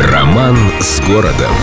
Роман 0.00 0.56
с 0.80 1.00
городом. 1.00 1.54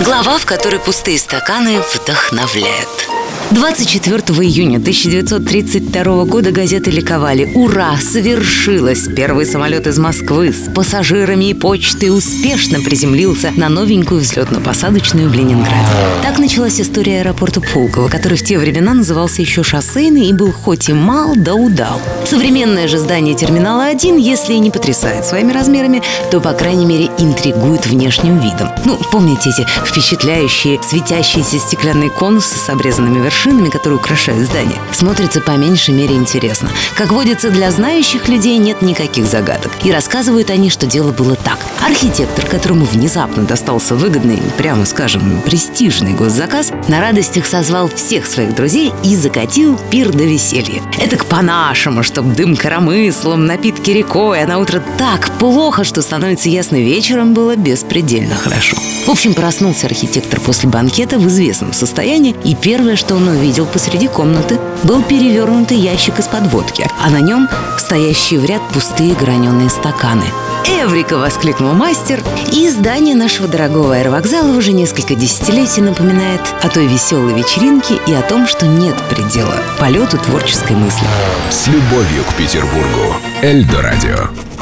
Глава, 0.00 0.38
в 0.38 0.46
которой 0.46 0.78
пустые 0.80 1.18
стаканы 1.18 1.80
вдохновляют. 1.80 3.08
24 3.50 4.22
июня 4.42 4.78
1932 4.78 6.24
года 6.24 6.50
газеты 6.50 6.90
ликовали. 6.90 7.52
Ура! 7.54 7.96
Совершилось! 7.98 9.06
Первый 9.14 9.44
самолет 9.44 9.86
из 9.86 9.98
Москвы 9.98 10.52
с 10.52 10.72
пассажирами 10.72 11.50
и 11.50 11.54
почтой 11.54 12.16
успешно 12.16 12.80
приземлился 12.80 13.52
на 13.56 13.68
новенькую 13.68 14.22
взлетно-посадочную 14.22 15.28
в 15.28 15.34
Ленинграде. 15.34 15.86
Так 16.22 16.38
началась 16.38 16.80
история 16.80 17.20
аэропорта 17.20 17.60
Пулково, 17.60 18.08
который 18.08 18.38
в 18.38 18.44
те 18.44 18.58
времена 18.58 18.94
назывался 18.94 19.42
еще 19.42 19.62
шоссейный 19.62 20.26
и 20.28 20.32
был 20.32 20.50
хоть 20.50 20.88
и 20.88 20.94
мал, 20.94 21.34
да 21.36 21.54
удал. 21.54 22.00
Современное 22.26 22.88
же 22.88 22.98
здание 22.98 23.34
терминала 23.34 23.84
1, 23.84 24.16
если 24.16 24.54
и 24.54 24.58
не 24.58 24.70
потрясает 24.70 25.26
своими 25.26 25.52
размерами, 25.52 26.02
то, 26.30 26.40
по 26.40 26.52
крайней 26.54 26.86
мере, 26.86 27.10
интригует 27.18 27.86
внешним 27.86 28.38
видом. 28.38 28.70
Ну, 28.86 28.98
помните 29.12 29.50
эти 29.50 29.66
впечатляющие 29.86 30.80
светящиеся 30.82 31.58
стеклянные 31.58 32.10
конусы 32.10 32.56
с 32.58 32.68
обрезанными 32.70 33.16
вершинами? 33.16 33.33
Вершинами, 33.34 33.68
которые 33.68 33.98
украшают 33.98 34.46
здание, 34.46 34.80
смотрится 34.92 35.40
по 35.40 35.52
меньшей 35.52 35.92
мере 35.92 36.14
интересно. 36.14 36.70
Как 36.94 37.10
водится, 37.10 37.50
для 37.50 37.70
знающих 37.70 38.28
людей 38.28 38.58
нет 38.58 38.80
никаких 38.80 39.26
загадок. 39.26 39.72
И 39.82 39.92
рассказывают 39.92 40.50
они, 40.50 40.70
что 40.70 40.86
дело 40.86 41.10
было 41.10 41.34
так. 41.34 41.58
Архитектор, 41.84 42.46
которому 42.46 42.86
внезапно 42.86 43.42
достался 43.42 43.94
выгодный, 43.94 44.40
прямо 44.56 44.86
скажем, 44.86 45.42
престижный 45.44 46.14
госзаказ, 46.14 46.72
на 46.88 46.98
радостях 46.98 47.44
созвал 47.44 47.90
всех 47.90 48.26
своих 48.26 48.54
друзей 48.54 48.90
и 49.04 49.14
закатил 49.14 49.78
пир 49.90 50.10
до 50.10 50.24
веселья. 50.24 50.80
Это 50.98 51.18
к 51.18 51.26
по-нашему, 51.26 52.02
чтоб 52.02 52.24
дым 52.32 52.56
коромыслом, 52.56 53.44
напитки 53.44 53.90
рекой, 53.90 54.42
а 54.42 54.46
на 54.46 54.60
утро 54.60 54.82
так 54.96 55.30
плохо, 55.38 55.84
что 55.84 56.00
становится 56.00 56.48
ясно 56.48 56.76
вечером 56.76 57.34
было 57.34 57.54
беспредельно 57.54 58.34
хорошо. 58.34 58.78
В 59.04 59.10
общем, 59.10 59.34
проснулся 59.34 59.86
архитектор 59.86 60.40
после 60.40 60.70
банкета 60.70 61.18
в 61.18 61.28
известном 61.28 61.74
состоянии, 61.74 62.34
и 62.44 62.54
первое, 62.54 62.96
что 62.96 63.14
он 63.14 63.28
увидел 63.28 63.66
посреди 63.66 64.08
комнаты, 64.08 64.58
был 64.84 65.02
перевернутый 65.02 65.76
ящик 65.76 66.18
из-под 66.18 66.50
водки, 66.50 66.88
а 66.98 67.10
на 67.10 67.20
нем 67.20 67.46
стоящие 67.76 68.40
в 68.40 68.46
ряд 68.46 68.62
пустые 68.72 69.14
граненые 69.14 69.68
стаканы. 69.68 70.24
«Эврика!»— 70.66 71.18
воскликнул 71.18 71.72
мастер, 71.72 72.22
и 72.52 72.68
здание 72.68 73.14
нашего 73.14 73.48
дорогого 73.48 73.96
аэровокзала 73.96 74.56
уже 74.56 74.72
несколько 74.72 75.14
десятилетий 75.14 75.82
напоминает 75.82 76.40
о 76.62 76.68
той 76.68 76.86
веселой 76.86 77.34
вечеринке 77.34 77.98
и 78.06 78.12
о 78.12 78.22
том, 78.22 78.46
что 78.46 78.66
нет 78.66 78.96
предела 79.10 79.54
полету 79.78 80.18
творческой 80.18 80.76
мысли. 80.76 81.06
С 81.50 81.66
любовью 81.66 82.24
к 82.28 82.34
Петербургу. 82.34 83.16
Эльдо 83.42 83.82
радио. 83.82 84.53